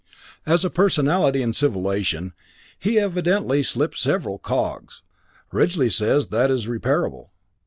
As 0.47 0.65
a 0.65 0.71
personality 0.71 1.43
in 1.43 1.53
civilization, 1.53 2.33
he'd 2.79 2.97
evidently 2.99 3.61
slipped 3.61 3.99
several 3.99 4.39
cogs. 4.39 5.03
Ridgely 5.51 5.91
says 5.91 6.29
that 6.29 6.49
is 6.49 6.67
reparable. 6.67 7.29